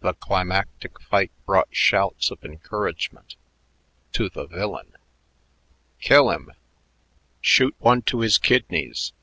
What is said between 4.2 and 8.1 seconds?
the villain. "Kill him!"... "Shoot one